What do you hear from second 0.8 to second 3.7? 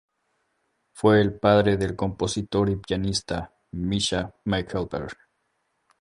Fue el padre del compositor y pianista